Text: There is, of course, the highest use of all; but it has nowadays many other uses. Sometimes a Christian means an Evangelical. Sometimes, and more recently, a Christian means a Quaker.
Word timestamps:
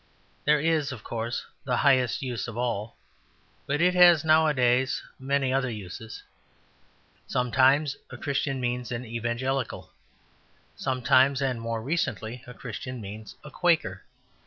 There 0.45 0.59
is, 0.59 0.91
of 0.91 1.03
course, 1.03 1.45
the 1.63 1.77
highest 1.85 2.23
use 2.23 2.47
of 2.47 2.57
all; 2.57 2.97
but 3.67 3.81
it 3.81 3.93
has 3.93 4.25
nowadays 4.25 5.03
many 5.19 5.53
other 5.53 5.69
uses. 5.69 6.23
Sometimes 7.27 7.97
a 8.09 8.17
Christian 8.17 8.59
means 8.59 8.91
an 8.91 9.05
Evangelical. 9.05 9.91
Sometimes, 10.75 11.39
and 11.39 11.61
more 11.61 11.83
recently, 11.83 12.43
a 12.47 12.53
Christian 12.55 12.99
means 12.99 13.35
a 13.43 13.51
Quaker. 13.51 14.01